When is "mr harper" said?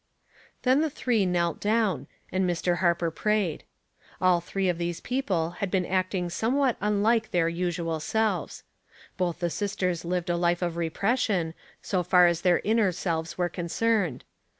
2.49-3.11